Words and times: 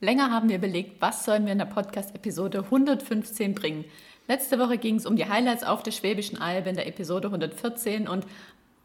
Länger 0.00 0.30
haben 0.30 0.48
wir 0.48 0.56
überlegt, 0.56 1.00
was 1.02 1.24
sollen 1.24 1.44
wir 1.44 1.52
in 1.52 1.58
der 1.58 1.64
Podcast-Episode 1.64 2.58
115 2.58 3.54
bringen. 3.54 3.84
Letzte 4.28 4.60
Woche 4.60 4.78
ging 4.78 4.94
es 4.94 5.06
um 5.06 5.16
die 5.16 5.28
Highlights 5.28 5.64
auf 5.64 5.82
der 5.82 5.90
Schwäbischen 5.90 6.40
Alb 6.40 6.68
in 6.68 6.76
der 6.76 6.86
Episode 6.86 7.26
114 7.28 8.06
und 8.06 8.24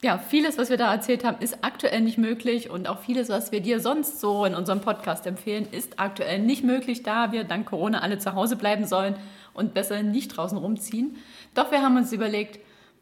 ja, 0.02 0.18
vieles, 0.18 0.58
was 0.58 0.72
wir 0.72 0.78
da 0.78 0.92
erzählt 0.92 1.24
haben, 1.24 1.40
ist 1.40 1.60
aktuell 1.62 2.02
nicht 2.02 2.18
möglich 2.18 2.72
und 2.72 2.90
auch 2.90 3.00
vieles, 3.00 3.30
was 3.30 3.52
wir 3.52 3.62
dir 3.62 3.80
sonst 3.80 4.20
so 4.20 4.44
in 4.44 4.56
unserem 4.56 4.82
Podcast 4.82 5.28
empfehlen, 5.28 5.68
ist 5.72 6.00
aktuell 6.00 6.40
nicht 6.40 6.64
möglich, 6.64 7.04
da 7.04 7.32
wir 7.32 7.44
dank 7.44 7.68
Corona 7.68 8.02
alle 8.02 8.18
zu 8.18 8.34
Hause 8.34 8.56
bleiben 8.56 8.86
sollen 8.86 9.16
und 9.54 9.76
besser 9.76 10.02
nicht 10.02 10.30
draußen 10.30 10.58
rumziehen. 10.58 11.18
Doch 11.54 11.72
wir 11.72 11.84
haben 11.84 11.96
uns 11.96 12.12
überlegt, 12.12 12.60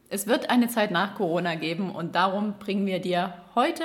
es 0.09 0.27
wird 0.27 0.49
eine 0.49 0.67
Zeit 0.67 0.91
nach 0.91 1.15
Corona 1.15 1.55
geben 1.55 1.89
und 1.89 2.13
darum 2.13 2.55
bringen 2.59 2.85
wir 2.85 2.99
dir 2.99 3.35
heute 3.55 3.83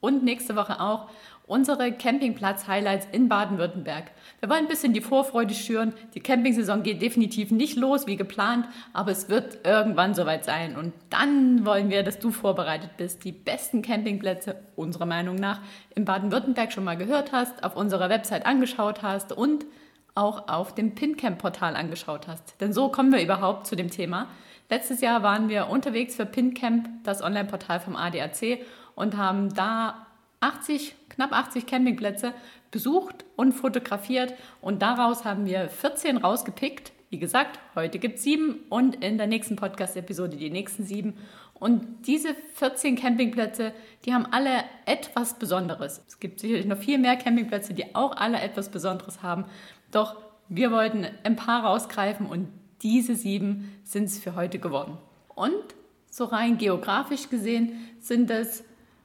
und 0.00 0.24
nächste 0.24 0.56
Woche 0.56 0.80
auch 0.80 1.08
unsere 1.46 1.92
Campingplatz-Highlights 1.92 3.08
in 3.12 3.28
Baden-Württemberg. 3.28 4.10
Wir 4.40 4.48
wollen 4.48 4.64
ein 4.64 4.68
bisschen 4.68 4.92
die 4.92 5.00
Vorfreude 5.00 5.54
schüren. 5.54 5.92
Die 6.14 6.20
Campingsaison 6.20 6.82
geht 6.82 7.02
definitiv 7.02 7.50
nicht 7.50 7.76
los 7.76 8.06
wie 8.06 8.16
geplant, 8.16 8.66
aber 8.92 9.10
es 9.10 9.28
wird 9.28 9.58
irgendwann 9.66 10.14
soweit 10.14 10.44
sein. 10.44 10.76
Und 10.76 10.92
dann 11.10 11.66
wollen 11.66 11.90
wir, 11.90 12.02
dass 12.02 12.18
du 12.18 12.30
vorbereitet 12.30 12.96
bist, 12.96 13.24
die 13.24 13.32
besten 13.32 13.82
Campingplätze 13.82 14.56
unserer 14.76 15.06
Meinung 15.06 15.36
nach 15.36 15.60
in 15.94 16.04
Baden-Württemberg 16.04 16.72
schon 16.72 16.84
mal 16.84 16.96
gehört 16.96 17.32
hast, 17.32 17.64
auf 17.64 17.76
unserer 17.76 18.08
Website 18.08 18.46
angeschaut 18.46 19.02
hast 19.02 19.32
und 19.32 19.66
auch 20.14 20.48
auf 20.48 20.74
dem 20.74 20.94
PinCamp-Portal 20.94 21.74
angeschaut 21.74 22.28
hast. 22.28 22.60
Denn 22.60 22.72
so 22.72 22.88
kommen 22.88 23.12
wir 23.12 23.22
überhaupt 23.22 23.66
zu 23.66 23.76
dem 23.76 23.90
Thema. 23.90 24.28
Letztes 24.68 25.00
Jahr 25.00 25.22
waren 25.22 25.48
wir 25.48 25.68
unterwegs 25.68 26.16
für 26.16 26.26
PinCamp, 26.26 26.88
das 27.04 27.22
Online-Portal 27.22 27.80
vom 27.80 27.96
ADAC, 27.96 28.60
und 28.94 29.16
haben 29.16 29.52
da 29.54 30.06
80, 30.42 30.94
knapp 31.08 31.32
80 31.32 31.66
Campingplätze 31.66 32.34
besucht 32.70 33.24
und 33.36 33.52
fotografiert 33.52 34.34
und 34.60 34.82
daraus 34.82 35.24
haben 35.24 35.46
wir 35.46 35.68
14 35.68 36.16
rausgepickt. 36.16 36.92
Wie 37.10 37.18
gesagt, 37.18 37.58
heute 37.74 37.98
gibt 37.98 38.16
es 38.16 38.24
sieben 38.24 38.60
und 38.70 39.04
in 39.04 39.18
der 39.18 39.26
nächsten 39.26 39.56
Podcast-Episode 39.56 40.36
die 40.36 40.50
nächsten 40.50 40.84
sieben. 40.84 41.14
Und 41.52 42.06
diese 42.06 42.34
14 42.54 42.96
Campingplätze, 42.96 43.72
die 44.04 44.14
haben 44.14 44.26
alle 44.32 44.64
etwas 44.86 45.38
Besonderes. 45.38 46.02
Es 46.08 46.18
gibt 46.18 46.40
sicherlich 46.40 46.66
noch 46.66 46.78
viel 46.78 46.98
mehr 46.98 47.16
Campingplätze, 47.16 47.74
die 47.74 47.94
auch 47.94 48.16
alle 48.16 48.40
etwas 48.40 48.70
Besonderes 48.70 49.22
haben. 49.22 49.44
Doch 49.90 50.16
wir 50.48 50.72
wollten 50.72 51.06
ein 51.22 51.36
paar 51.36 51.64
rausgreifen 51.64 52.26
und 52.26 52.48
diese 52.82 53.14
sieben 53.14 53.78
sind 53.84 54.04
es 54.04 54.18
für 54.18 54.34
heute 54.34 54.58
geworden. 54.58 54.98
Und 55.34 55.62
so 56.10 56.24
rein 56.24 56.58
geografisch 56.58 57.28
gesehen 57.28 57.94
sind 58.00 58.30
es 58.30 58.64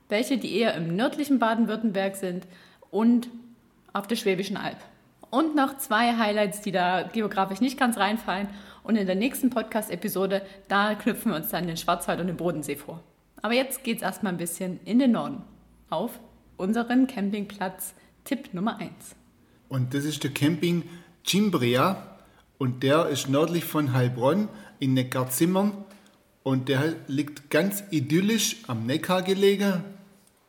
welche, 0.10 0.38
die 0.38 0.56
eher 0.56 0.76
im 0.76 0.96
nördlichen 0.96 1.40
Baden-Württemberg 1.40 2.16
sind 2.16 2.48
und 2.92 3.30
auf 3.94 4.08
der 4.08 4.16
Schwäbischen 4.16 4.58
Alb. 4.58 4.78
Und 5.30 5.56
noch 5.56 5.78
zwei 5.78 6.18
Highlights, 6.18 6.62
die 6.62 6.72
da 6.72 7.04
geografisch 7.04 7.60
nicht 7.60 7.78
ganz 7.78 7.98
reinfallen. 7.98 8.48
Und 8.84 8.96
in 8.96 9.08
der 9.08 9.16
nächsten 9.16 9.50
Podcast-Episode, 9.50 10.42
da 10.70 10.96
knüpfen 10.96 11.32
wir 11.32 11.36
uns 11.36 11.50
dann 11.50 11.68
den 11.68 11.76
Schwarzwald 11.76 12.22
und 12.22 12.28
den 12.28 12.38
Bodensee 12.38 12.78
vor. 12.78 13.04
Aber 13.42 13.54
jetzt 13.54 13.84
geht 13.84 13.98
es 13.98 14.04
erstmal 14.04 14.34
ein 14.34 14.38
bisschen 14.38 14.80
in 14.86 15.00
den 15.00 15.12
Norden. 15.12 15.44
Auf 15.90 16.20
unseren 16.56 17.08
Campingplatz 17.08 17.94
Tipp 18.24 18.54
Nummer 18.54 18.80
1. 18.80 18.92
Und 19.68 19.94
das 19.94 20.06
ist 20.06 20.24
der 20.24 20.32
Camping 20.32 20.84
Cimbria. 21.26 22.18
Und 22.58 22.84
der 22.84 23.08
ist 23.08 23.30
nördlich 23.30 23.66
von 23.66 23.94
Heilbronn 23.94 24.48
in 24.80 24.94
Neckarzimmern. 24.94 25.74
Und 26.44 26.70
der 26.70 26.96
liegt 27.08 27.50
ganz 27.50 27.84
idyllisch 27.92 28.58
am 28.68 28.86
Neckar 28.86 29.22
gelegen, 29.22 29.84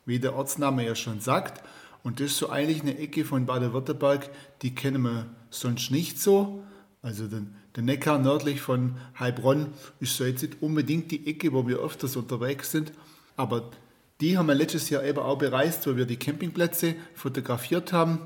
wie 0.08 0.18
der 0.18 0.34
Ortsname 0.34 0.86
ja 0.86 0.94
schon 0.94 1.20
sagt. 1.20 1.62
Und 2.02 2.18
das 2.18 2.28
ist 2.28 2.38
so 2.38 2.48
eigentlich 2.48 2.80
eine 2.80 2.98
Ecke 2.98 3.26
von 3.26 3.44
Baden-Württemberg, 3.44 4.30
die 4.62 4.74
kennen 4.74 5.02
wir 5.02 5.26
sonst 5.50 5.90
nicht 5.90 6.18
so. 6.18 6.62
Also 7.02 7.26
den, 7.26 7.54
der 7.76 7.82
Neckar 7.82 8.18
nördlich 8.18 8.62
von 8.62 8.96
Heilbronn 9.20 9.68
ist 10.00 10.16
so 10.16 10.24
jetzt 10.24 10.42
nicht 10.42 10.62
unbedingt 10.62 11.10
die 11.10 11.26
Ecke, 11.26 11.52
wo 11.52 11.68
wir 11.68 11.78
öfters 11.78 12.16
unterwegs 12.16 12.72
sind. 12.72 12.92
Aber 13.36 13.70
die 14.22 14.38
haben 14.38 14.46
wir 14.46 14.54
letztes 14.54 14.88
Jahr 14.88 15.04
eben 15.04 15.18
auch 15.18 15.36
bereist, 15.36 15.86
wo 15.86 15.94
wir 15.96 16.06
die 16.06 16.16
Campingplätze 16.16 16.94
fotografiert 17.14 17.92
haben. 17.92 18.20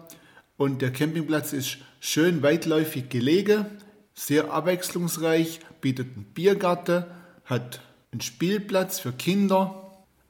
Und 0.57 0.83
der 0.83 0.93
Campingplatz 0.93 1.53
ist 1.53 1.79
schön 1.99 2.43
weitläufig 2.43 3.09
gelegen, 3.09 3.67
sehr 4.15 4.53
abwechslungsreich, 4.53 5.59
bietet 5.81 6.15
einen 6.15 6.27
Biergarten, 6.27 7.07
hat 7.45 7.81
einen 8.13 8.21
Spielplatz 8.21 9.01
für 9.01 9.13
Kinder, 9.13 9.82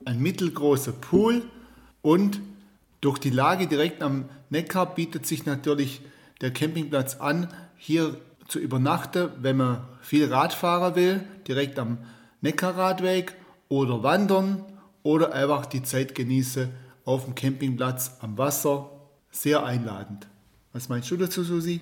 ein 0.05 0.19
mittelgroßer 0.19 0.91
Pool 0.93 1.43
und 2.01 2.41
durch 3.01 3.19
die 3.19 3.29
Lage 3.29 3.67
direkt 3.67 4.01
am 4.01 4.25
Neckar 4.49 4.95
bietet 4.95 5.25
sich 5.25 5.45
natürlich 5.45 6.01
der 6.41 6.51
Campingplatz 6.51 7.15
an, 7.15 7.47
hier 7.75 8.17
zu 8.47 8.59
übernachten, 8.59 9.29
wenn 9.41 9.57
man 9.57 9.83
viel 10.01 10.31
Radfahrer 10.31 10.95
will, 10.95 11.23
direkt 11.47 11.79
am 11.79 11.97
Neckarradweg 12.41 13.35
oder 13.69 14.03
wandern 14.03 14.63
oder 15.01 15.33
einfach 15.33 15.65
die 15.65 15.83
Zeit 15.83 16.15
genießen 16.15 16.69
auf 17.05 17.25
dem 17.25 17.35
Campingplatz 17.35 18.17
am 18.19 18.37
Wasser. 18.37 18.89
Sehr 19.31 19.65
einladend. 19.65 20.27
Was 20.73 20.89
meinst 20.89 21.09
du 21.11 21.17
dazu, 21.17 21.43
Susi? 21.43 21.81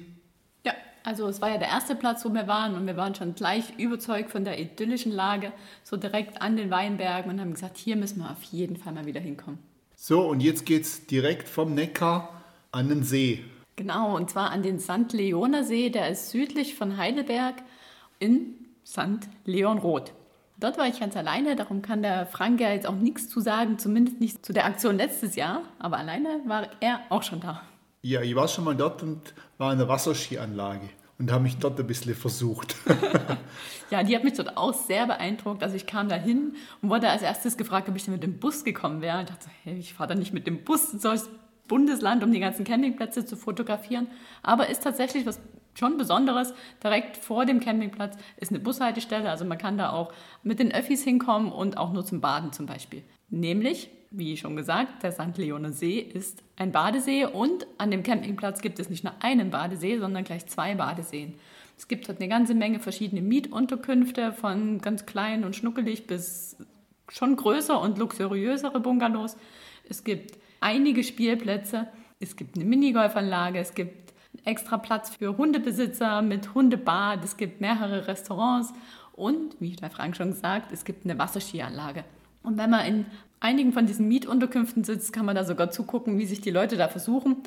Also 1.04 1.28
es 1.28 1.42
war 1.42 1.50
ja 1.50 1.58
der 1.58 1.70
erste 1.70 1.96
Platz, 1.96 2.24
wo 2.26 2.30
wir 2.30 2.48
waren 2.48 2.76
und 2.76 2.86
wir 2.86 2.96
waren 2.96 3.16
schon 3.16 3.34
gleich 3.34 3.78
überzeugt 3.80 4.32
von 4.32 4.44
der 4.44 4.60
idyllischen 4.60 5.12
Lage, 5.12 5.52
so 5.84 5.98
direkt 5.98 6.42
an 6.42 6.58
den 6.58 6.70
Weinbergen 6.70 7.32
und 7.32 7.42
haben 7.42 7.54
gesagt, 7.54 7.78
hier 7.78 7.96
müssen 7.96 8.20
wir 8.20 8.30
auf 8.30 8.44
jeden 8.44 8.78
Fall 8.78 8.94
mal 8.94 9.06
wieder 9.06 9.20
hinkommen. 9.20 9.60
So, 9.96 10.22
und 10.22 10.42
jetzt 10.42 10.66
geht 10.66 10.84
es 10.84 11.06
direkt 11.08 11.50
vom 11.50 11.74
Neckar 11.74 12.42
an 12.72 12.90
den 12.90 13.04
See. 13.04 13.44
Genau, 13.76 14.16
und 14.16 14.30
zwar 14.30 14.52
an 14.52 14.62
den 14.62 14.80
St. 14.80 15.12
Leoner 15.14 15.64
See, 15.64 15.90
der 15.90 16.10
ist 16.10 16.30
südlich 16.30 16.76
von 16.76 16.98
Heidelberg 16.98 17.56
in 18.20 18.56
St. 18.86 19.28
Leonroth. 19.46 20.14
Dort 20.60 20.78
war 20.78 20.88
ich 20.88 21.00
ganz 21.00 21.18
alleine, 21.18 21.56
darum 21.56 21.82
kann 21.82 22.04
der 22.04 22.28
Frank 22.28 22.62
ja 22.62 22.72
jetzt 22.72 22.86
auch 22.86 22.96
nichts 22.96 23.28
zu 23.28 23.40
sagen, 23.40 23.80
zumindest 23.80 24.20
nicht 24.20 24.46
zu 24.46 24.54
der 24.54 24.66
Aktion 24.66 24.98
letztes 24.98 25.36
Jahr, 25.36 25.64
aber 25.80 25.98
alleine 25.98 26.42
war 26.46 26.68
er 26.80 27.02
auch 27.10 27.24
schon 27.24 27.40
da. 27.40 27.64
Ja, 28.02 28.22
ich 28.22 28.36
war 28.36 28.48
schon 28.48 28.64
mal 28.64 28.76
dort 28.76 29.04
und 29.04 29.34
war 29.58 29.72
in 29.72 29.78
der 29.78 29.88
Wasserskianlage 29.88 30.90
und 31.20 31.32
habe 31.32 31.44
mich 31.44 31.58
dort 31.58 31.80
ein 31.80 31.86
bisschen 31.86 32.16
versucht. 32.16 32.76
ja, 33.92 34.02
die 34.02 34.16
hat 34.16 34.24
mich 34.24 34.34
dort 34.34 34.58
auch 34.58 34.74
sehr 34.74 35.06
beeindruckt. 35.06 35.62
Also 35.62 35.76
ich 35.76 35.86
kam 35.86 36.10
da 36.10 36.16
hin 36.16 36.56
und 36.82 36.90
wurde 36.90 37.10
als 37.10 37.22
erstes 37.22 37.58
gefragt, 37.58 37.88
ob 37.90 37.96
ich 37.96 38.06
denn 38.06 38.14
mit 38.16 38.24
dem 38.24 38.40
Bus 38.40 38.64
gekommen 38.64 39.02
wäre. 39.02 39.22
Ich 39.22 39.28
dachte, 39.28 39.50
hey, 39.64 39.78
ich 39.78 39.94
fahre 39.94 40.10
da 40.10 40.16
nicht 40.16 40.34
mit 40.34 40.48
dem 40.48 40.64
Bus 40.64 40.92
ins 40.94 41.04
solches 41.04 41.30
Bundesland, 41.68 42.24
um 42.24 42.32
die 42.32 42.40
ganzen 42.40 42.66
Campingplätze 42.66 43.24
zu 43.24 43.38
fotografieren. 43.38 44.08
Aber 44.42 44.68
ist 44.68 44.84
tatsächlich 44.84 45.28
was 45.28 45.40
schon 45.76 45.98
Besonderes. 45.98 46.56
Direkt 46.84 47.18
vor 47.18 47.46
dem 47.46 47.60
Campingplatz 47.60 48.18
ist 48.38 48.52
eine 48.52 48.60
Bushaltestelle. 48.60 49.30
Also 49.30 49.46
man 49.46 49.60
kann 49.60 49.78
da 49.78 49.92
auch 49.92 50.12
mit 50.42 50.58
den 50.58 50.74
Öffis 50.74 51.04
hinkommen 51.04 51.52
und 51.52 51.78
auch 51.78 51.94
nur 51.94 52.04
zum 52.04 52.20
Baden 52.20 52.52
zum 52.52 52.66
Beispiel. 52.66 53.04
Nämlich 53.30 53.92
wie 54.12 54.36
schon 54.36 54.58
gesagt, 54.58 55.04
der 55.04 55.14
St. 55.14 55.38
Leone 55.38 55.72
See 55.72 56.00
ist 56.00 56.44
ein 56.58 56.74
Badesee 56.74 57.26
und 57.26 57.66
an 57.78 57.92
dem 57.92 58.04
Campingplatz 58.04 58.62
gibt 58.62 58.78
es 58.80 58.90
nicht 58.90 59.06
nur 59.06 59.14
einen 59.22 59.50
Badesee, 59.50 59.98
sondern 59.98 60.26
gleich 60.26 60.46
zwei 60.48 60.76
Badeseen. 60.76 61.36
Es 61.78 61.88
gibt 61.88 62.08
dort 62.08 62.20
eine 62.20 62.30
ganze 62.30 62.54
Menge 62.54 62.80
verschiedene 62.80 63.22
Mietunterkünfte, 63.22 64.34
von 64.34 64.80
ganz 64.80 65.06
klein 65.06 65.46
und 65.46 65.56
schnuckelig 65.56 66.08
bis 66.08 66.58
schon 67.10 67.38
größer 67.38 67.80
und 67.80 67.98
luxuriösere 67.98 68.80
Bungalows. 68.82 69.38
Es 69.90 70.04
gibt 70.04 70.38
einige 70.60 71.04
Spielplätze, 71.04 71.88
es 72.20 72.36
gibt 72.36 72.56
eine 72.56 72.66
Minigolfanlage, 72.66 73.60
es 73.60 73.74
gibt 73.74 74.14
extra 74.44 74.78
Platz 74.78 75.16
für 75.16 75.38
Hundebesitzer 75.38 76.22
mit 76.22 76.54
Hundebad, 76.54 77.24
es 77.24 77.38
gibt 77.38 77.62
mehrere 77.62 78.08
Restaurants 78.08 78.74
und, 79.14 79.56
wie 79.60 79.76
der 79.76 79.90
Frank 79.90 80.16
schon 80.18 80.32
gesagt, 80.32 80.72
es 80.72 80.86
gibt 80.86 81.06
eine 81.06 81.18
Wasserskianlage. 81.18 82.04
Und 82.44 82.58
wenn 82.58 82.70
man 82.70 82.86
in 82.86 83.06
einigen 83.40 83.74
von 83.74 83.86
diesen 83.86 84.08
Mietunterkünften 84.08 84.84
sitzt, 84.84 85.14
kann 85.14 85.26
man 85.26 85.36
da 85.36 85.44
sogar 85.44 85.72
zugucken, 85.72 86.18
wie 86.18 86.26
sich 86.26 86.42
die 86.42 86.52
Leute 86.52 86.78
da 86.78 86.88
versuchen. 86.88 87.38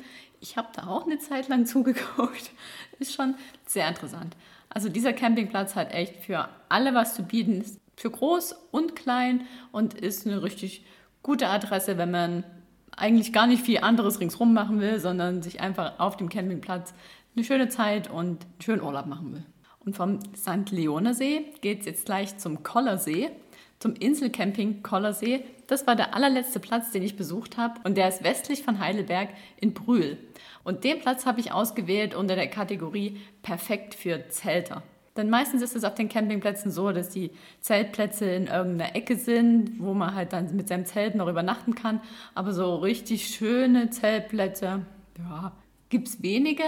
Ich 0.41 0.57
habe 0.57 0.67
da 0.73 0.87
auch 0.87 1.05
eine 1.05 1.19
Zeit 1.19 1.47
lang 1.47 1.65
zugeguckt. 1.65 2.51
Ist 2.99 3.13
schon 3.13 3.35
sehr 3.65 3.87
interessant. 3.87 4.35
Also 4.69 4.89
dieser 4.89 5.13
Campingplatz 5.13 5.75
hat 5.75 5.93
echt 5.93 6.17
für 6.17 6.49
alle 6.69 6.93
was 6.93 7.15
zu 7.15 7.23
bieten. 7.23 7.61
Ist 7.61 7.79
für 7.95 8.11
groß 8.11 8.55
und 8.71 8.95
klein 8.95 9.47
und 9.71 9.93
ist 9.93 10.27
eine 10.27 10.43
richtig 10.43 10.85
gute 11.23 11.47
Adresse, 11.47 11.97
wenn 11.97 12.11
man 12.11 12.43
eigentlich 12.97 13.33
gar 13.33 13.47
nicht 13.47 13.63
viel 13.63 13.79
anderes 13.79 14.19
ringsrum 14.19 14.53
machen 14.53 14.79
will, 14.79 14.99
sondern 14.99 15.41
sich 15.41 15.61
einfach 15.61 15.99
auf 15.99 16.17
dem 16.17 16.29
Campingplatz 16.29 16.93
eine 17.35 17.43
schöne 17.43 17.69
Zeit 17.69 18.09
und 18.09 18.43
einen 18.43 18.61
schönen 18.61 18.81
Urlaub 18.81 19.05
machen 19.05 19.33
will. 19.33 19.45
Und 19.79 19.95
vom 19.95 20.19
St. 20.35 20.71
Leoner 20.71 21.13
See 21.13 21.53
geht 21.61 21.81
es 21.81 21.85
jetzt 21.85 22.05
gleich 22.05 22.37
zum 22.37 22.63
Kollersee, 22.63 23.29
zum 23.79 23.93
Inselcamping 23.93 24.83
Kollersee. 24.83 25.43
Das 25.67 25.87
war 25.87 25.95
der 25.95 26.15
allerletzte 26.15 26.59
Platz, 26.59 26.91
den 26.91 27.03
ich 27.03 27.15
besucht 27.15 27.57
habe 27.57 27.79
und 27.83 27.97
der 27.97 28.07
ist 28.07 28.23
westlich 28.23 28.63
von 28.63 28.79
Heidelberg 28.79 29.29
in 29.57 29.73
Brühl. 29.73 30.17
Und 30.63 30.83
den 30.83 30.99
Platz 30.99 31.25
habe 31.25 31.39
ich 31.39 31.51
ausgewählt 31.51 32.15
unter 32.15 32.35
der 32.35 32.47
Kategorie 32.47 33.19
perfekt 33.41 33.95
für 33.95 34.27
Zelter. 34.29 34.83
Denn 35.17 35.29
meistens 35.29 35.61
ist 35.61 35.75
es 35.75 35.85
auf 35.85 35.95
den 35.95 36.09
Campingplätzen 36.09 36.71
so, 36.71 36.91
dass 36.91 37.09
die 37.09 37.31
Zeltplätze 37.61 38.25
in 38.25 38.47
irgendeiner 38.47 38.95
Ecke 38.95 39.15
sind, 39.15 39.79
wo 39.79 39.93
man 39.93 40.13
halt 40.13 40.33
dann 40.33 40.53
mit 40.55 40.67
seinem 40.67 40.85
Zelt 40.85 41.15
noch 41.15 41.29
übernachten 41.29 41.73
kann. 41.73 42.01
Aber 42.33 42.51
so 42.51 42.75
richtig 42.75 43.27
schöne 43.27 43.89
Zeltplätze, 43.91 44.85
ja, 45.17 45.53
gibt 45.89 46.09
es 46.09 46.21
wenige. 46.21 46.63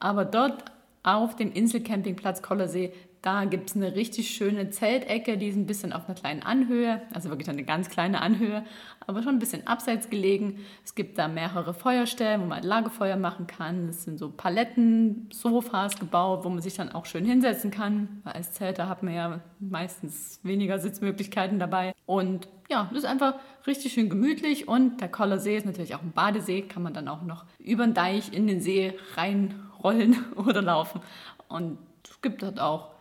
Aber 0.00 0.24
dort 0.24 0.64
auf 1.04 1.36
dem 1.36 1.52
Inselcampingplatz 1.52 2.42
Kollersee 2.42 2.92
da 3.22 3.44
gibt 3.44 3.70
es 3.70 3.76
eine 3.76 3.94
richtig 3.94 4.30
schöne 4.30 4.70
Zeltecke, 4.70 5.38
die 5.38 5.46
ist 5.46 5.56
ein 5.56 5.66
bisschen 5.66 5.92
auf 5.92 6.06
einer 6.06 6.18
kleinen 6.18 6.42
Anhöhe, 6.42 7.00
also 7.14 7.28
wirklich 7.28 7.48
eine 7.48 7.62
ganz 7.62 7.88
kleine 7.88 8.20
Anhöhe, 8.20 8.64
aber 9.06 9.22
schon 9.22 9.36
ein 9.36 9.38
bisschen 9.38 9.64
abseits 9.66 10.10
gelegen. 10.10 10.58
Es 10.84 10.96
gibt 10.96 11.18
da 11.18 11.28
mehrere 11.28 11.72
Feuerstellen, 11.72 12.42
wo 12.42 12.46
man 12.46 12.64
Lagerfeuer 12.64 13.16
machen 13.16 13.46
kann. 13.46 13.88
Es 13.88 14.02
sind 14.02 14.18
so 14.18 14.28
Paletten, 14.28 15.28
Sofas 15.32 15.98
gebaut, 15.98 16.44
wo 16.44 16.48
man 16.48 16.62
sich 16.62 16.74
dann 16.74 16.90
auch 16.90 17.06
schön 17.06 17.24
hinsetzen 17.24 17.70
kann. 17.70 18.20
Weil 18.24 18.34
als 18.34 18.54
Zelter 18.54 18.88
hat 18.88 19.04
man 19.04 19.14
ja 19.14 19.40
meistens 19.60 20.40
weniger 20.42 20.80
Sitzmöglichkeiten 20.80 21.60
dabei. 21.60 21.94
Und 22.06 22.48
ja, 22.68 22.88
das 22.92 23.04
ist 23.04 23.08
einfach 23.08 23.34
richtig 23.66 23.92
schön 23.92 24.08
gemütlich. 24.08 24.66
Und 24.66 25.00
der 25.00 25.08
Koller 25.08 25.38
See 25.38 25.56
ist 25.56 25.66
natürlich 25.66 25.94
auch 25.94 26.02
ein 26.02 26.12
Badesee, 26.12 26.62
kann 26.62 26.82
man 26.82 26.94
dann 26.94 27.06
auch 27.06 27.22
noch 27.22 27.44
über 27.60 27.84
den 27.84 27.94
Deich 27.94 28.32
in 28.32 28.48
den 28.48 28.60
See 28.60 28.94
reinrollen 29.14 30.16
oder 30.36 30.60
laufen. 30.60 31.00
Und 31.48 31.78
es 32.04 32.20
gibt 32.20 32.42
dort 32.42 32.58
auch 32.58 32.91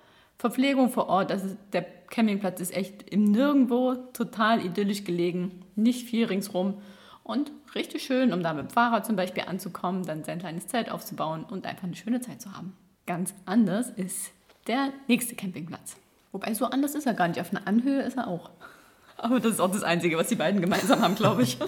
Verpflegung 0.42 0.90
vor 0.90 1.08
Ort, 1.08 1.32
also 1.32 1.56
der 1.72 1.84
Campingplatz 1.84 2.60
ist 2.60 2.76
echt 2.76 3.08
im 3.12 3.26
Nirgendwo, 3.26 3.94
total 4.12 4.66
idyllisch 4.66 5.04
gelegen, 5.04 5.64
nicht 5.76 6.10
viel 6.10 6.26
ringsrum 6.26 6.82
und 7.24 7.52
richtig 7.76 8.02
schön, 8.02 8.34
um 8.34 8.42
da 8.42 8.52
mit 8.54 8.64
dem 8.64 8.70
Fahrrad 8.72 9.06
zum 9.06 9.16
Beispiel 9.16 9.44
anzukommen, 9.44 10.04
dann 10.04 10.24
sein 10.24 10.40
kleines 10.40 10.66
Zelt 10.66 10.90
aufzubauen 10.90 11.44
und 11.44 11.68
einfach 11.68 11.84
eine 11.84 11.96
schöne 11.96 12.22
Zeit 12.22 12.42
zu 12.42 12.58
haben. 12.58 12.76
Ganz 13.06 13.36
anders 13.46 13.92
ist 13.92 14.32
der 14.66 14.90
nächste 15.08 15.36
Campingplatz. 15.36 15.98
Wobei 16.32 16.56
so 16.56 16.66
anders 16.66 16.96
ist 16.96 17.06
er 17.06 17.14
gar 17.14 17.28
nicht, 17.28 17.40
auf 17.40 17.52
einer 17.52 17.68
Anhöhe 17.68 18.02
ist 18.02 18.18
er 18.18 18.28
auch. 18.28 18.50
Aber 19.18 19.40
das 19.40 19.52
ist 19.54 19.60
auch 19.60 19.72
das 19.72 19.84
Einzige, 19.84 20.18
was 20.18 20.30
die 20.30 20.36
beiden 20.36 20.60
gemeinsam 20.60 21.02
haben, 21.02 21.14
glaube 21.14 21.44
ich. 21.44 21.60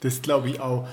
Das 0.00 0.22
glaube 0.22 0.48
ich 0.48 0.60
auch. 0.60 0.86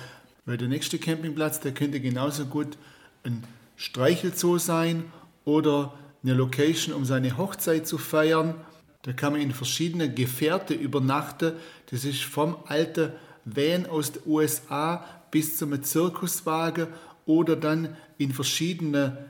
Weil 0.45 0.57
der 0.57 0.69
nächste 0.69 0.97
Campingplatz, 0.97 1.59
der 1.59 1.73
könnte 1.73 1.99
genauso 1.99 2.45
gut 2.45 2.77
ein 3.23 3.43
Streichelzoo 3.75 4.57
sein 4.57 5.11
oder 5.45 5.93
eine 6.23 6.33
Location, 6.33 6.95
um 6.95 7.05
seine 7.05 7.37
Hochzeit 7.37 7.85
zu 7.87 7.97
feiern. 7.97 8.55
Da 9.01 9.11
kann 9.11 9.33
man 9.33 9.41
in 9.41 9.51
verschiedene 9.51 10.11
Gefährte 10.13 10.73
übernachten. 10.73 11.53
Das 11.91 12.05
ist 12.05 12.23
vom 12.23 12.57
alten 12.65 13.11
Van 13.45 13.85
aus 13.85 14.13
den 14.13 14.21
USA 14.25 15.05
bis 15.31 15.57
zum 15.57 15.81
Zirkuswagen 15.83 16.87
oder 17.25 17.55
dann 17.55 17.97
in 18.17 18.31
verschiedene 18.31 19.25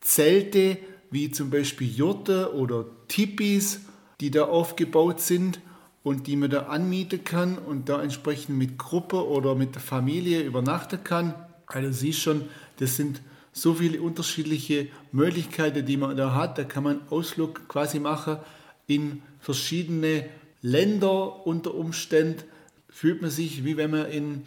Zelte, 0.00 0.78
wie 1.10 1.30
zum 1.30 1.50
Beispiel 1.50 1.88
Jurte 1.88 2.54
oder 2.54 2.86
Tipis, 3.08 3.80
die 4.20 4.30
da 4.30 4.44
aufgebaut 4.44 5.20
sind 5.20 5.60
und 6.02 6.26
die 6.26 6.36
man 6.36 6.50
da 6.50 6.64
anmieten 6.64 7.24
kann 7.24 7.58
und 7.58 7.88
da 7.88 8.02
entsprechend 8.02 8.56
mit 8.56 8.78
Gruppe 8.78 9.26
oder 9.26 9.54
mit 9.54 9.74
der 9.74 9.82
Familie 9.82 10.42
übernachten 10.42 11.02
kann. 11.04 11.34
Also 11.66 11.92
siehst 11.92 12.20
schon, 12.20 12.42
das 12.78 12.96
sind 12.96 13.20
so 13.52 13.74
viele 13.74 14.00
unterschiedliche 14.00 14.88
Möglichkeiten, 15.12 15.84
die 15.84 15.96
man 15.96 16.16
da 16.16 16.34
hat. 16.34 16.58
Da 16.58 16.64
kann 16.64 16.84
man 16.84 17.00
Ausflug 17.10 17.68
quasi 17.68 18.00
machen 18.00 18.38
in 18.86 19.22
verschiedene 19.40 20.26
Länder 20.62 21.46
unter 21.46 21.74
Umständen. 21.74 22.42
Fühlt 22.88 23.22
man 23.22 23.30
sich, 23.30 23.64
wie 23.64 23.76
wenn 23.76 23.90
man 23.90 24.10
in, 24.10 24.42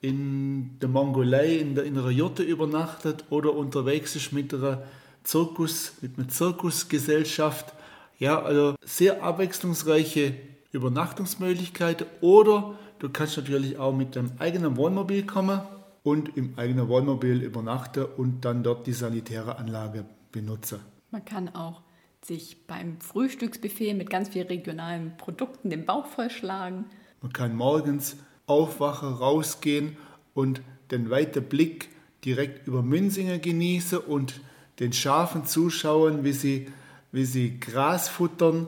in 0.00 0.78
der 0.80 0.88
Mongolei 0.88 1.56
in, 1.56 1.74
der, 1.74 1.84
in 1.84 1.96
Jurte 2.10 2.42
übernachtet 2.42 3.24
oder 3.30 3.54
unterwegs 3.54 4.14
ist 4.16 4.32
mit 4.32 4.52
einer 4.54 4.82
Zirkus, 5.24 5.94
mit 6.00 6.18
einer 6.18 6.28
Zirkusgesellschaft. 6.28 7.72
Ja, 8.18 8.42
also 8.42 8.74
sehr 8.84 9.22
abwechslungsreiche 9.22 10.34
Übernachtungsmöglichkeiten. 10.72 12.06
Oder 12.20 12.74
du 12.98 13.08
kannst 13.08 13.36
natürlich 13.36 13.78
auch 13.78 13.94
mit 13.94 14.16
deinem 14.16 14.32
eigenen 14.38 14.76
Wohnmobil 14.76 15.24
kommen 15.24 15.60
und 16.08 16.36
im 16.36 16.54
eigenen 16.56 16.88
Wohnmobil 16.88 17.42
übernachten 17.42 18.06
und 18.16 18.44
dann 18.44 18.62
dort 18.62 18.86
die 18.86 18.92
sanitäre 18.92 19.58
Anlage 19.58 20.06
benutzen. 20.32 20.80
Man 21.10 21.24
kann 21.24 21.54
auch 21.54 21.82
sich 22.24 22.66
beim 22.66 22.98
Frühstücksbuffet 23.00 23.94
mit 23.94 24.08
ganz 24.08 24.30
vielen 24.30 24.48
regionalen 24.48 25.16
Produkten 25.18 25.70
den 25.70 25.84
Bauch 25.84 26.06
vollschlagen. 26.06 26.86
Man 27.20 27.32
kann 27.32 27.54
morgens 27.54 28.16
aufwachen, 28.46 29.12
rausgehen 29.12 29.96
und 30.34 30.62
den 30.90 31.10
weiten 31.10 31.44
Blick 31.44 31.90
direkt 32.24 32.66
über 32.66 32.82
Münzingen 32.82 33.40
genießen 33.40 33.98
und 33.98 34.40
den 34.80 34.92
Schafen 34.92 35.44
zuschauen, 35.44 36.24
wie 36.24 36.32
sie, 36.32 36.68
wie 37.12 37.24
sie 37.24 37.60
Gras 37.60 38.08
futtern. 38.08 38.66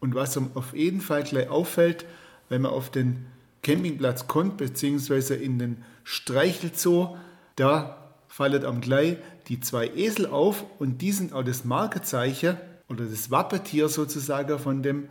Und 0.00 0.14
was 0.16 0.36
einem 0.36 0.50
auf 0.54 0.74
jeden 0.74 1.00
Fall 1.00 1.22
gleich 1.22 1.48
auffällt, 1.48 2.04
wenn 2.48 2.62
man 2.62 2.72
auf 2.72 2.90
den 2.90 3.24
Campingplatz 3.62 4.26
kommt, 4.26 4.56
beziehungsweise 4.56 5.34
in 5.34 5.58
den 5.58 5.84
Streichelzoo, 6.04 7.16
da 7.56 8.14
fallen 8.26 8.64
am 8.64 8.80
gleich 8.80 9.18
die 9.48 9.60
zwei 9.60 9.88
Esel 9.88 10.26
auf 10.26 10.64
und 10.78 11.00
die 11.02 11.12
sind 11.12 11.32
auch 11.32 11.44
das 11.44 11.64
Markezeichen 11.64 12.56
oder 12.88 13.04
das 13.04 13.30
Wappetier 13.30 13.88
sozusagen 13.88 14.58
von 14.58 14.82
dem 14.82 15.08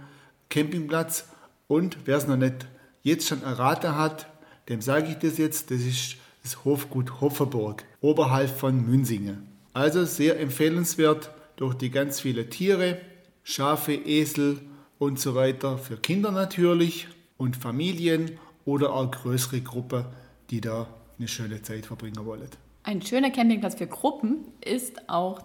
Campingplatz. 0.50 1.28
Und 1.68 1.98
wer 2.06 2.18
es 2.18 2.28
noch 2.28 2.38
nicht 2.38 2.68
jetzt 3.04 3.28
schon 3.28 3.44
erraten 3.44 3.96
hat, 3.96 4.28
dem 4.70 4.82
sage 4.82 5.10
ich 5.12 5.18
das 5.18 5.38
jetzt, 5.38 5.72
das 5.72 5.82
ist 5.82 6.18
das 6.44 6.66
Hofgut 6.66 7.22
Hofferburg, 7.22 7.84
oberhalb 8.02 8.50
von 8.50 8.86
Münsingen. 8.86 9.48
Also 9.74 10.06
sehr 10.06 10.40
empfehlenswert 10.40 11.32
durch 11.56 11.76
die 11.76 11.92
ganz 11.92 12.20
vielen 12.20 12.50
Tiere, 12.50 13.00
Schafe, 13.44 13.94
Esel 13.94 14.60
und 15.00 15.20
so 15.20 15.36
weiter, 15.36 15.78
für 15.78 15.98
Kinder 15.98 16.32
natürlich 16.32 17.08
und 17.42 17.58
Familien 17.58 18.38
oder 18.66 18.94
auch 18.94 19.10
größere 19.10 19.62
Gruppen, 19.62 20.06
die 20.52 20.62
da 20.62 20.86
eine 21.18 21.28
schöne 21.28 21.64
Zeit 21.64 21.88
verbringen 21.88 22.24
wollen. 22.24 22.48
Ein 22.84 23.02
schöner 23.02 23.32
Campingplatz 23.32 23.74
für 23.76 23.88
Gruppen 23.88 24.46
ist 24.64 25.10
auch 25.10 25.42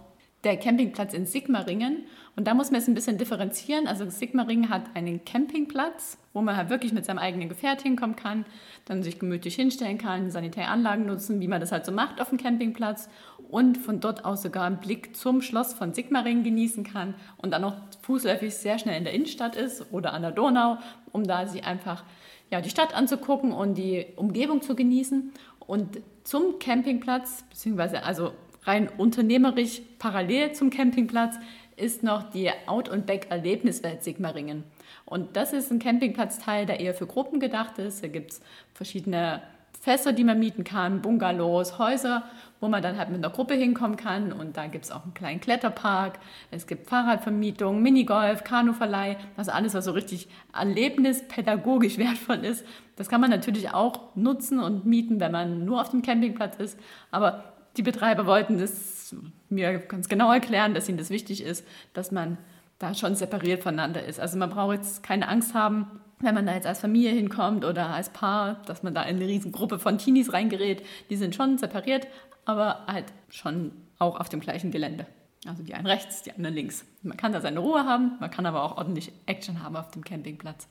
der 0.47 0.57
Campingplatz 0.57 1.13
in 1.13 1.27
Sigmaringen. 1.27 2.05
Und 2.37 2.47
da 2.47 2.55
muss 2.55 2.71
man 2.71 2.81
es 2.81 2.87
ein 2.87 2.95
bisschen 2.95 3.19
differenzieren. 3.19 3.89
Also 3.89 4.09
Sigmaringen 4.09 4.69
hat 4.69 4.95
einen 4.95 5.25
Campingplatz, 5.25 6.19
wo 6.33 6.41
man 6.41 6.57
halt 6.57 6.71
wirklich 6.71 6.93
mit 6.93 7.05
seinem 7.05 7.19
eigenen 7.19 7.49
Gefährt 7.49 7.83
hinkommen 7.83 8.15
kann, 8.15 8.45
dann 8.85 9.03
sich 9.03 9.19
gemütlich 9.19 9.57
hinstellen 9.57 9.99
kann, 9.99 10.31
sanitäre 10.31 10.69
Anlagen 10.69 11.05
nutzen, 11.07 11.41
wie 11.41 11.49
man 11.49 11.61
das 11.61 11.73
halt 11.73 11.85
so 11.85 11.91
macht 11.91 12.21
auf 12.21 12.29
dem 12.29 12.39
Campingplatz 12.39 13.09
und 13.51 13.77
von 13.77 13.99
dort 13.99 14.25
aus 14.25 14.43
sogar 14.43 14.65
einen 14.65 14.79
Blick 14.79 15.17
zum 15.17 15.43
Schloss 15.43 15.75
von 15.75 15.95
Sigmaringen 15.95 16.45
genießen 16.45 16.85
kann 16.85 17.15
und 17.39 17.51
dann 17.51 17.65
auch 17.65 17.75
fußläufig 18.03 18.55
sehr 18.55 18.79
schnell 18.79 18.99
in 18.99 19.05
der 19.05 19.15
Innenstadt 19.15 19.57
ist 19.57 19.93
oder 19.93 20.13
an 20.13 20.23
der 20.23 20.31
Donau, 20.31 20.79
um 21.11 21.25
da 21.25 21.47
sich 21.47 21.65
einfach 21.65 22.05
ja, 22.53 22.61
die 22.61 22.71
Stadt 22.71 22.95
anzugucken 22.95 23.51
und 23.51 23.75
die 23.75 24.07
Umgebung 24.15 24.63
zu 24.63 24.77
genießen. 24.77 25.33
Und 25.59 26.01
zum 26.23 26.59
Campingplatz, 26.61 27.45
beziehungsweise 27.51 28.05
also 28.05 28.33
rein 28.67 28.89
unternehmerisch 28.89 29.81
parallel 29.99 30.53
zum 30.53 30.71
Campingplatz, 30.71 31.37
ist 31.77 32.03
noch 32.03 32.31
die 32.31 32.51
Out- 32.67 32.89
und 32.89 33.07
Back-Erlebniswelt 33.07 34.03
Sigmaringen. 34.03 34.65
Und 35.05 35.37
das 35.37 35.53
ist 35.53 35.71
ein 35.71 35.79
Campingplatzteil, 35.79 36.67
der 36.67 36.81
eher 36.81 36.95
für 36.95 37.07
Gruppen 37.07 37.39
gedacht 37.39 37.79
ist. 37.79 38.03
Da 38.03 38.09
gibt 38.09 38.33
es 38.33 38.41
verschiedene 38.75 39.43
Fässer, 39.81 40.13
die 40.13 40.25
man 40.25 40.39
mieten 40.39 40.65
kann, 40.65 41.01
Bungalows, 41.03 41.79
Häuser, 41.79 42.25
wo 42.61 42.69
man 42.69 42.83
dann 42.83 42.99
halt 42.99 43.11
mit 43.11 43.19
einer 43.19 43.33
Gruppe 43.33 43.55
hinkommen 43.55 43.97
kann. 43.97 44.33
Und 44.33 44.57
da 44.57 44.67
gibt 44.67 44.87
es 44.87 44.91
auch 44.91 45.05
einen 45.05 45.15
kleinen 45.15 45.41
Kletterpark, 45.41 46.19
es 46.51 46.67
gibt 46.67 46.89
Fahrradvermietung, 46.89 47.83
Minigolf, 47.83 48.43
Kanuverleih, 48.43 49.17
also 49.37 49.53
alles, 49.53 49.75
was 49.75 49.85
so 49.85 49.93
richtig 49.93 50.29
erlebnispädagogisch 50.53 51.99
wertvoll 51.99 52.45
ist. 52.45 52.65
Das 52.97 53.09
kann 53.09 53.21
man 53.21 53.31
natürlich 53.31 53.71
auch 53.75 54.17
nutzen 54.17 54.59
und 54.59 54.87
mieten, 54.87 55.21
wenn 55.21 55.31
man 55.31 55.65
nur 55.65 55.83
auf 55.83 55.91
dem 55.91 56.03
Campingplatz 56.03 56.57
ist. 56.57 56.79
Aber 57.13 57.56
die 57.77 57.83
Betreiber 57.83 58.27
wollten 58.27 58.59
das 58.59 59.15
mir 59.49 59.79
ganz 59.79 60.09
genau 60.09 60.33
erklären, 60.33 60.75
dass 60.75 60.89
ihnen 60.89 60.99
das 60.99 61.11
wichtig 61.11 61.43
ist, 61.43 61.67
dass 61.93 62.11
man 62.11 62.39
da 62.79 62.95
schon 62.95 63.15
separiert 63.15 63.63
voneinander 63.63 64.05
ist. 64.05 64.21
Also 64.21 64.39
man 64.39 64.51
braucht 64.51 64.75
jetzt 64.75 65.03
keine 65.03 65.29
Angst 65.29 65.55
haben, 65.55 66.01
wenn 66.21 66.35
man 66.35 66.47
da 66.47 66.55
jetzt 66.55 66.67
als 66.67 66.81
Familie 66.81 67.13
hinkommt 67.13 67.65
oder 67.65 67.89
als 67.91 68.11
Paar, 68.11 68.63
dass 68.67 68.83
man 68.83 68.95
da 68.95 69.03
in 69.03 69.17
eine 69.17 69.27
Riesengruppe 69.27 69.79
von 69.79 69.99
Teenies 69.99 70.33
reingerät. 70.33 70.85
Die 71.11 71.17
sind 71.17 71.35
schon 71.35 71.59
separiert, 71.59 72.07
aber 72.45 72.87
halt 72.87 73.07
schon 73.29 73.73
auch 73.99 74.19
auf 74.19 74.29
dem 74.29 74.41
gleichen 74.41 74.71
Gelände. 74.71 75.07
Also 75.47 75.63
die 75.63 75.75
einen 75.75 75.87
rechts, 75.87 76.23
die 76.23 76.33
anderen 76.33 76.55
links. 76.55 76.85
Man 77.03 77.17
kann 77.17 77.33
da 77.33 77.41
seine 77.41 77.61
Ruhe 77.61 77.85
haben, 77.85 78.17
man 78.21 78.31
kann 78.31 78.47
aber 78.47 78.63
auch 78.65 78.77
ordentlich 78.77 79.13
Action 79.27 79.63
haben 79.63 79.77
auf 79.77 79.91
dem 79.91 80.03
Campingplatz. 80.03 80.69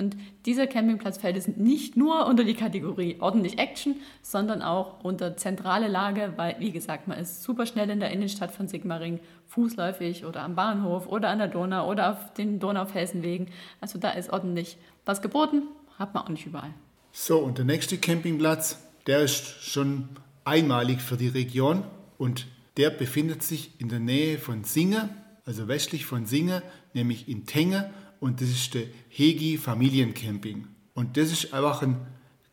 Und 0.00 0.16
dieser 0.46 0.66
Campingplatz 0.66 1.18
fällt 1.18 1.36
es 1.36 1.46
nicht 1.46 1.94
nur 1.94 2.24
unter 2.24 2.42
die 2.42 2.54
Kategorie 2.54 3.18
ordentlich 3.20 3.58
Action, 3.58 3.96
sondern 4.22 4.62
auch 4.62 5.04
unter 5.04 5.36
zentrale 5.36 5.88
Lage, 5.88 6.32
weil, 6.36 6.56
wie 6.58 6.72
gesagt, 6.72 7.06
man 7.06 7.18
ist 7.18 7.42
super 7.42 7.66
schnell 7.66 7.90
in 7.90 8.00
der 8.00 8.10
Innenstadt 8.10 8.50
von 8.50 8.66
Sigmaring, 8.66 9.20
fußläufig 9.48 10.24
oder 10.24 10.40
am 10.40 10.54
Bahnhof 10.54 11.06
oder 11.06 11.28
an 11.28 11.38
der 11.38 11.48
Donau 11.48 11.86
oder 11.86 12.12
auf 12.12 12.32
den 12.32 12.60
Donaufelsenwegen. 12.60 13.48
Also 13.82 13.98
da 13.98 14.12
ist 14.12 14.32
ordentlich 14.32 14.78
was 15.04 15.20
geboten, 15.20 15.64
hat 15.98 16.14
man 16.14 16.24
auch 16.24 16.30
nicht 16.30 16.46
überall. 16.46 16.72
So, 17.12 17.38
und 17.38 17.58
der 17.58 17.66
nächste 17.66 17.98
Campingplatz, 17.98 18.82
der 19.06 19.20
ist 19.20 19.62
schon 19.62 20.08
einmalig 20.44 21.02
für 21.02 21.18
die 21.18 21.28
Region 21.28 21.84
und 22.16 22.46
der 22.78 22.88
befindet 22.88 23.42
sich 23.42 23.78
in 23.78 23.90
der 23.90 24.00
Nähe 24.00 24.38
von 24.38 24.64
Singe, 24.64 25.10
also 25.44 25.68
westlich 25.68 26.06
von 26.06 26.24
Singe, 26.24 26.62
nämlich 26.94 27.28
in 27.28 27.44
Tenge 27.44 27.90
und 28.20 28.40
das 28.40 28.48
ist 28.50 28.74
der 28.74 28.84
Hegi 29.08 29.56
Familiencamping. 29.58 30.68
Und 30.94 31.16
das 31.16 31.32
ist 31.32 31.52
einfach 31.54 31.82
ein 31.82 31.96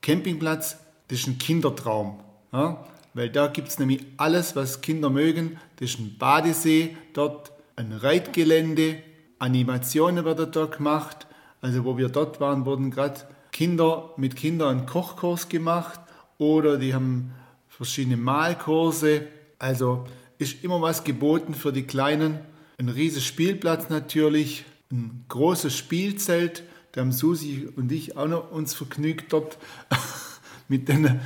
Campingplatz, 0.02 0.78
das 1.10 1.20
ist 1.20 1.28
ein 1.28 1.38
Kindertraum. 1.38 2.20
Ja? 2.52 2.86
Weil 3.14 3.30
da 3.30 3.48
gibt 3.48 3.68
es 3.68 3.80
nämlich 3.80 4.06
alles, 4.18 4.56
was 4.56 4.82
Kinder 4.82 5.10
mögen. 5.10 5.60
Das 5.78 5.92
ist 5.92 6.00
ein 6.00 6.18
Badesee, 6.18 6.96
dort 7.14 7.52
ein 7.76 7.92
Reitgelände, 7.92 9.02
Animationen 9.40 10.26
werden 10.26 10.52
dort 10.52 10.78
gemacht. 10.78 11.28
Also 11.62 11.84
wo 11.84 11.98
wir 11.98 12.10
dort 12.10 12.40
waren, 12.40 12.66
wurden 12.66 12.92
gerade 12.92 13.22
Kinder 13.52 14.12
mit 14.18 14.36
Kindern 14.36 14.78
einen 14.78 14.86
Kochkurs 14.86 15.50
gemacht 15.50 16.00
oder 16.38 16.78
die 16.78 16.94
haben 16.94 17.34
verschiedene 17.68 18.18
Malkurse. 18.18 19.28
Also 19.60 20.06
ist 20.38 20.64
immer 20.64 20.82
was 20.82 21.04
geboten 21.04 21.54
für 21.54 21.74
die 21.74 21.84
Kleinen. 21.84 22.40
Ein 22.78 22.90
riesiger 22.90 23.26
Spielplatz 23.26 23.90
natürlich, 23.90 24.66
ein 24.92 25.26
großes 25.28 25.76
Spielzelt. 25.76 26.64
Da 26.92 27.02
haben 27.02 27.12
Susi 27.12 27.68
und 27.76 27.92
ich 27.92 28.18
auch 28.18 28.28
noch 28.28 28.52
uns 28.52 28.74
vergnügt 28.74 29.34
dort 29.34 29.58
mit 30.68 30.88
den 30.88 31.20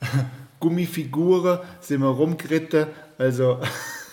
Gummifiguren 0.60 1.60
sind 1.80 2.00
wir 2.00 2.08
rumgeritten. 2.08 2.86
Also 3.18 3.60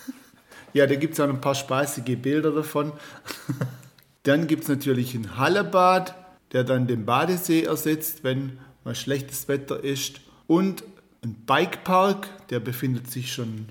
ja, 0.73 0.87
da 0.87 0.95
gibt 0.95 1.13
es 1.13 1.19
auch 1.19 1.29
ein 1.29 1.41
paar 1.41 1.55
spaßige 1.55 2.17
Bilder 2.17 2.51
davon. 2.51 2.93
Dann 4.23 4.47
gibt 4.47 4.63
es 4.63 4.69
natürlich 4.69 5.15
ein 5.15 5.37
Hallebad, 5.37 6.13
der 6.51 6.63
dann 6.63 6.87
den 6.87 7.05
Badesee 7.05 7.63
ersetzt, 7.63 8.23
wenn 8.23 8.59
mal 8.83 8.95
schlechtes 8.95 9.47
Wetter 9.47 9.83
ist. 9.83 10.21
Und 10.47 10.83
ein 11.23 11.33
Bikepark, 11.45 12.47
der 12.49 12.59
befindet 12.59 13.09
sich 13.09 13.33
schon 13.33 13.67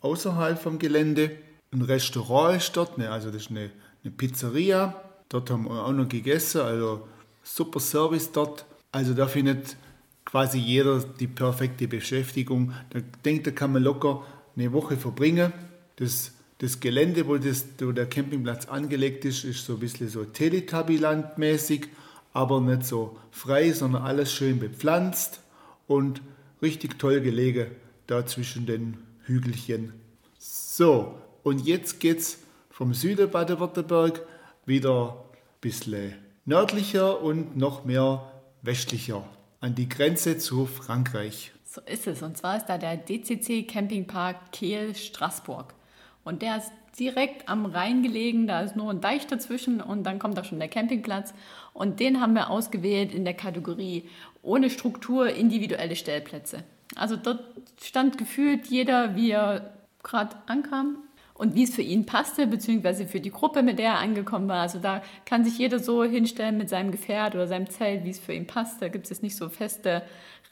außerhalb 0.00 0.60
vom 0.60 0.78
Gelände. 0.78 1.30
Ein 1.72 1.82
Restaurant 1.82 2.56
ist 2.56 2.76
dort, 2.76 2.98
ne, 2.98 3.10
also 3.10 3.30
das 3.30 3.42
ist 3.42 3.50
eine 3.50 3.70
eine 4.04 4.12
Pizzeria. 4.12 4.94
Dort 5.28 5.50
haben 5.50 5.64
wir 5.64 5.84
auch 5.84 5.92
noch 5.92 6.08
gegessen, 6.08 6.60
also 6.62 7.06
super 7.42 7.80
Service 7.80 8.32
dort. 8.32 8.64
Also 8.92 9.14
da 9.14 9.26
findet 9.26 9.76
quasi 10.24 10.58
jeder 10.58 11.00
die 11.00 11.26
perfekte 11.26 11.88
Beschäftigung. 11.88 12.72
Da 12.90 13.00
denkt, 13.24 13.46
da 13.46 13.50
kann 13.50 13.72
man 13.72 13.82
locker 13.82 14.24
eine 14.56 14.72
Woche 14.72 14.96
verbringen. 14.96 15.52
Das, 15.96 16.32
das 16.58 16.80
Gelände, 16.80 17.26
wo, 17.26 17.36
das, 17.36 17.66
wo 17.80 17.92
der 17.92 18.06
Campingplatz 18.06 18.66
angelegt 18.66 19.24
ist, 19.24 19.44
ist 19.44 19.64
so 19.64 19.74
ein 19.74 19.80
bisschen 19.80 20.08
so 20.08 20.22
Teletubbyland-mäßig, 20.24 21.88
aber 22.32 22.60
nicht 22.60 22.84
so 22.84 23.16
frei, 23.30 23.72
sondern 23.72 24.02
alles 24.02 24.32
schön 24.32 24.58
bepflanzt 24.58 25.40
und 25.86 26.22
richtig 26.62 26.98
toll 26.98 27.20
gelegen 27.20 27.68
da 28.06 28.26
zwischen 28.26 28.66
den 28.66 28.98
Hügelchen. 29.24 29.92
So, 30.38 31.18
und 31.42 31.66
jetzt 31.66 32.00
geht's 32.00 32.38
vom 32.78 32.94
Süden 32.94 33.28
Baden-Württemberg 33.28 34.22
wieder 34.64 35.08
ein 35.08 35.60
bisschen 35.60 36.14
nördlicher 36.44 37.20
und 37.20 37.56
noch 37.56 37.84
mehr 37.84 38.30
westlicher 38.62 39.24
an 39.58 39.74
die 39.74 39.88
Grenze 39.88 40.38
zu 40.38 40.64
Frankreich. 40.66 41.50
So 41.64 41.80
ist 41.80 42.06
es. 42.06 42.22
Und 42.22 42.36
zwar 42.36 42.56
ist 42.56 42.66
da 42.66 42.78
der 42.78 42.96
DCC 42.96 43.66
Campingpark 43.66 44.52
Kehl 44.52 44.94
Straßburg. 44.94 45.74
Und 46.22 46.40
der 46.40 46.58
ist 46.58 46.70
direkt 47.00 47.48
am 47.48 47.66
Rhein 47.66 48.04
gelegen. 48.04 48.46
Da 48.46 48.60
ist 48.60 48.76
nur 48.76 48.92
ein 48.92 49.00
Deich 49.00 49.26
dazwischen 49.26 49.80
und 49.80 50.04
dann 50.04 50.20
kommt 50.20 50.38
auch 50.38 50.44
schon 50.44 50.60
der 50.60 50.68
Campingplatz. 50.68 51.34
Und 51.72 51.98
den 51.98 52.20
haben 52.20 52.34
wir 52.34 52.48
ausgewählt 52.48 53.12
in 53.12 53.24
der 53.24 53.34
Kategorie 53.34 54.08
ohne 54.40 54.70
Struktur 54.70 55.30
individuelle 55.30 55.96
Stellplätze. 55.96 56.62
Also 56.94 57.16
dort 57.16 57.40
stand 57.82 58.18
gefühlt 58.18 58.68
jeder, 58.68 59.16
wie 59.16 59.32
er 59.32 59.72
gerade 60.04 60.36
ankam, 60.46 60.98
und 61.38 61.54
wie 61.54 61.62
es 61.62 61.74
für 61.74 61.82
ihn 61.82 62.04
passte, 62.04 62.48
beziehungsweise 62.48 63.06
für 63.06 63.20
die 63.20 63.30
Gruppe, 63.30 63.62
mit 63.62 63.78
der 63.78 63.92
er 63.92 63.98
angekommen 64.00 64.48
war. 64.48 64.60
Also 64.60 64.80
da 64.80 65.02
kann 65.24 65.44
sich 65.44 65.56
jeder 65.56 65.78
so 65.78 66.02
hinstellen 66.02 66.58
mit 66.58 66.68
seinem 66.68 66.90
Gefährt 66.90 67.34
oder 67.36 67.46
seinem 67.46 67.70
Zelt, 67.70 68.04
wie 68.04 68.10
es 68.10 68.18
für 68.18 68.32
ihn 68.34 68.48
passt. 68.48 68.82
Da 68.82 68.88
gibt 68.88 69.08
es 69.10 69.22
nicht 69.22 69.36
so 69.36 69.48
feste 69.48 70.02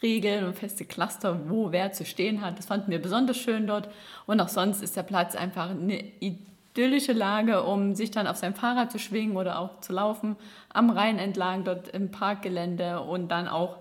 Regeln 0.01 0.45
und 0.45 0.57
feste 0.57 0.85
Cluster, 0.85 1.51
wo 1.51 1.73
wer 1.73 1.91
zu 1.91 2.05
stehen 2.05 2.41
hat. 2.41 2.59
Das 2.59 2.67
fanden 2.67 2.93
wir 2.93 3.03
besonders 3.03 3.37
schön 3.37 3.67
dort. 3.67 3.89
Und 4.27 4.41
auch 4.41 4.49
sonst 4.49 4.81
ist 4.81 4.97
der 4.97 5.03
Platz 5.03 5.35
einfach 5.35 5.71
eine 5.71 6.05
idyllische 6.21 7.13
Lage, 7.13 7.65
um 7.65 7.97
sich 7.97 8.13
dann 8.13 8.29
auf 8.29 8.37
sein 8.37 8.55
Fahrrad 8.55 8.93
zu 8.93 9.01
schwingen 9.01 9.37
oder 9.37 9.59
auch 9.59 9.81
zu 9.81 9.93
laufen, 9.93 10.37
am 10.73 10.91
Rhein 10.91 11.19
entlang, 11.19 11.65
dort 11.65 11.89
im 11.89 12.13
Parkgelände 12.13 13.01
und 13.01 13.29
dann 13.29 13.49
auch 13.49 13.79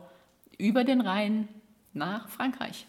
über 0.57 0.83
den 0.83 1.01
Rhein 1.01 1.49
nach 1.93 2.29
Frankreich. 2.29 2.87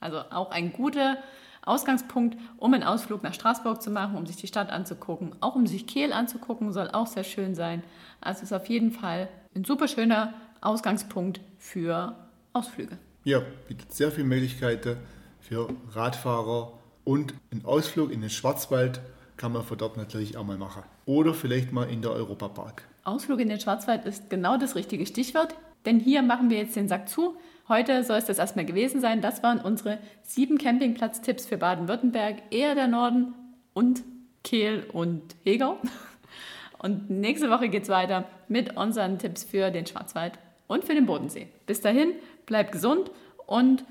Also 0.00 0.18
auch 0.30 0.50
ein 0.50 0.72
guter 0.72 1.18
Ausgangspunkt, 1.62 2.36
um 2.56 2.74
einen 2.74 2.82
Ausflug 2.82 3.22
nach 3.22 3.34
Straßburg 3.34 3.82
zu 3.82 3.90
machen, 3.90 4.16
um 4.16 4.26
sich 4.26 4.36
die 4.36 4.46
Stadt 4.46 4.70
anzugucken, 4.70 5.32
auch 5.40 5.54
um 5.54 5.66
sich 5.66 5.86
Kehl 5.86 6.12
anzugucken, 6.12 6.72
soll 6.72 6.90
auch 6.90 7.06
sehr 7.06 7.24
schön 7.24 7.54
sein. 7.54 7.82
Also 8.20 8.42
ist 8.42 8.52
auf 8.52 8.66
jeden 8.66 8.92
Fall 8.92 9.28
ein 9.54 9.64
super 9.64 9.88
schöner 9.88 10.34
Ausgangspunkt 10.60 11.40
für 11.58 12.16
Ausflüge. 12.52 12.98
Ja, 13.24 13.42
bietet 13.68 13.92
sehr 13.92 14.10
viele 14.10 14.26
Möglichkeiten 14.26 14.96
für 15.40 15.68
Radfahrer 15.92 16.72
und 17.04 17.34
einen 17.50 17.64
Ausflug 17.64 18.10
in 18.10 18.20
den 18.20 18.30
Schwarzwald 18.30 19.00
kann 19.36 19.52
man 19.52 19.62
von 19.62 19.78
dort 19.78 19.96
natürlich 19.96 20.36
auch 20.36 20.44
mal 20.44 20.58
machen. 20.58 20.82
Oder 21.06 21.32
vielleicht 21.32 21.72
mal 21.72 21.88
in 21.88 22.02
der 22.02 22.12
Europapark. 22.12 22.84
Ausflug 23.04 23.40
in 23.40 23.48
den 23.48 23.58
Schwarzwald 23.58 24.04
ist 24.04 24.28
genau 24.28 24.58
das 24.58 24.74
richtige 24.74 25.06
Stichwort, 25.06 25.54
denn 25.86 25.98
hier 25.98 26.22
machen 26.22 26.50
wir 26.50 26.58
jetzt 26.58 26.76
den 26.76 26.88
Sack 26.88 27.08
zu. 27.08 27.36
Heute 27.70 28.02
soll 28.02 28.16
es 28.16 28.24
das 28.24 28.40
erstmal 28.40 28.64
gewesen 28.64 29.00
sein. 29.00 29.20
Das 29.20 29.44
waren 29.44 29.60
unsere 29.60 29.98
sieben 30.24 30.58
Campingplatz-Tipps 30.58 31.46
für 31.46 31.56
Baden-Württemberg, 31.56 32.42
eher 32.50 32.74
der 32.74 32.88
Norden 32.88 33.32
und 33.74 34.02
Kehl 34.42 34.88
und 34.92 35.36
Hegau. 35.44 35.78
Und 36.80 37.10
nächste 37.10 37.48
Woche 37.48 37.68
geht 37.68 37.84
es 37.84 37.88
weiter 37.88 38.24
mit 38.48 38.76
unseren 38.76 39.20
Tipps 39.20 39.44
für 39.44 39.70
den 39.70 39.86
Schwarzwald 39.86 40.32
und 40.66 40.84
für 40.84 40.94
den 40.94 41.06
Bodensee. 41.06 41.46
Bis 41.66 41.80
dahin, 41.80 42.14
bleibt 42.44 42.72
gesund 42.72 43.12
und 43.46 43.84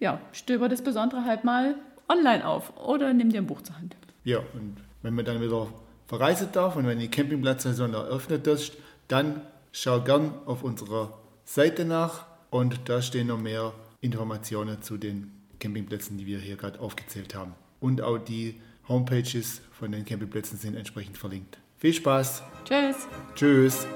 ja, 0.00 0.22
stöber 0.32 0.70
das 0.70 0.80
Besondere 0.80 1.26
halt 1.26 1.44
mal 1.44 1.74
online 2.08 2.46
auf 2.46 2.78
oder 2.78 3.12
nimm 3.12 3.28
dir 3.28 3.42
ein 3.42 3.46
Buch 3.46 3.60
zur 3.60 3.76
Hand. 3.76 3.94
Ja, 4.24 4.38
und 4.54 4.76
wenn 5.02 5.14
man 5.14 5.26
dann 5.26 5.42
wieder 5.42 5.66
verreisen 6.06 6.48
darf 6.52 6.76
und 6.76 6.86
wenn 6.86 6.98
die 6.98 7.10
Campingplatzsaison 7.10 7.92
eröffnet 7.92 8.46
ist, 8.46 8.72
dann 9.08 9.42
schau 9.72 10.00
gern 10.00 10.32
auf 10.46 10.62
unserer 10.62 11.18
Seite 11.44 11.84
nach 11.84 12.27
und 12.50 12.88
da 12.88 13.02
stehen 13.02 13.28
noch 13.28 13.40
mehr 13.40 13.72
Informationen 14.00 14.82
zu 14.82 14.96
den 14.96 15.32
Campingplätzen, 15.58 16.18
die 16.18 16.26
wir 16.26 16.38
hier 16.38 16.56
gerade 16.56 16.80
aufgezählt 16.80 17.34
haben. 17.34 17.54
Und 17.80 18.00
auch 18.00 18.18
die 18.18 18.60
Homepages 18.88 19.60
von 19.72 19.92
den 19.92 20.04
Campingplätzen 20.04 20.58
sind 20.58 20.74
entsprechend 20.76 21.18
verlinkt. 21.18 21.58
Viel 21.78 21.92
Spaß. 21.92 22.42
Tschüss. 22.64 22.96
Tschüss. 23.34 23.86